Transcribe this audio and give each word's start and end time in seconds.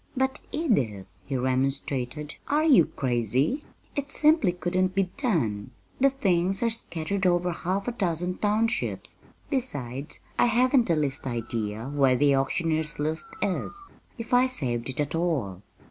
"But, 0.17 0.39
Edith," 0.51 1.05
he 1.25 1.37
remonstrated, 1.37 2.33
"are 2.47 2.63
you 2.65 2.85
crazy? 2.85 3.63
It 3.95 4.11
simply 4.11 4.51
couldn't 4.51 4.95
be 4.95 5.11
done! 5.15 5.69
The 5.99 6.09
things 6.09 6.63
are 6.63 6.71
scattered 6.71 7.27
over 7.27 7.51
half 7.51 7.87
a 7.87 7.91
dozen 7.91 8.39
townships; 8.39 9.17
besides, 9.51 10.19
I 10.39 10.45
haven't 10.45 10.87
the 10.87 10.95
least 10.95 11.27
idea 11.27 11.91
where 11.93 12.15
the 12.15 12.35
auctioneer's 12.35 12.97
list 12.97 13.27
is 13.43 13.83
if 14.17 14.33
I 14.33 14.47
saved 14.47 14.89
it 14.89 14.99
at 14.99 15.13
all." 15.13 15.61